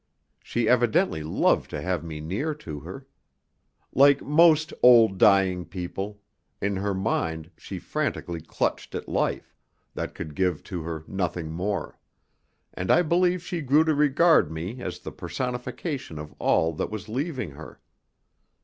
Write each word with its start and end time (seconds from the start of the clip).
She 0.41 0.67
evidently 0.67 1.21
loved 1.21 1.69
to 1.69 1.79
have 1.83 2.03
me 2.03 2.21
near 2.21 2.55
to 2.55 2.79
her. 2.79 3.05
Like 3.93 4.23
most 4.23 4.73
old 4.81 5.19
dying 5.19 5.63
people, 5.63 6.19
in 6.59 6.77
her 6.77 6.95
mind 6.95 7.51
she 7.55 7.77
frantically 7.77 8.41
clutched 8.41 8.95
at 8.95 9.07
life, 9.07 9.55
that 9.93 10.15
could 10.15 10.33
give 10.33 10.63
to 10.63 10.81
her 10.81 11.03
nothing 11.07 11.51
more; 11.51 11.99
and 12.73 12.89
I 12.89 13.03
believe 13.03 13.43
she 13.43 13.61
grew 13.61 13.83
to 13.83 13.93
regard 13.93 14.51
me 14.51 14.81
as 14.81 14.97
the 14.97 15.11
personification 15.11 16.17
of 16.17 16.33
all 16.39 16.73
that 16.73 16.89
was 16.89 17.07
leaving 17.07 17.51
her. 17.51 17.79